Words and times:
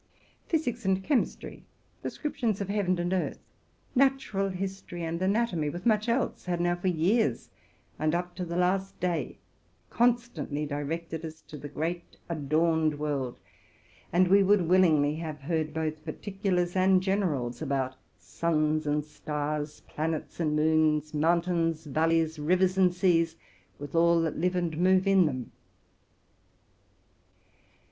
Physics 0.47 0.83
and 0.83 1.03
chemistry, 1.03 1.63
descriptions 2.01 2.59
of 2.59 2.69
heaven 2.69 2.97
and 2.97 3.13
earth, 3.13 3.37
natural 3.93 4.49
history 4.49 5.03
and 5.03 5.21
anatomy, 5.21 5.69
with 5.69 5.85
much 5.85 6.09
else, 6.09 6.45
had 6.45 6.59
now 6.59 6.75
for 6.75 6.87
years, 6.87 7.51
and 7.99 8.15
up 8.15 8.33
to 8.35 8.43
the 8.43 8.57
last 8.57 8.99
day, 8.99 9.37
constantly 9.91 10.65
directed 10.65 11.23
us 11.23 11.41
to 11.43 11.55
the 11.55 11.69
great, 11.69 12.17
adorned 12.29 12.97
world; 12.97 13.37
and 14.11 14.27
we 14.27 14.41
would 14.41 14.67
willingly 14.67 15.17
have 15.17 15.41
heard 15.41 15.71
both 15.71 16.03
particulars 16.03 16.75
and 16.75 17.03
generals 17.03 17.61
about 17.61 17.93
suns 18.17 18.87
and 18.87 19.05
stars, 19.05 19.81
planets 19.81 20.39
and 20.39 20.55
moons, 20.55 21.13
mountains, 21.13 21.85
valleys, 21.85 22.39
rivers 22.39 22.75
and 22.75 22.95
seas, 22.95 23.35
with 23.77 23.93
all 23.93 24.19
that 24.19 24.39
live 24.39 24.55
und 24.55 24.79
move 24.79 25.05
in 25.05 25.27
them. 25.27 25.51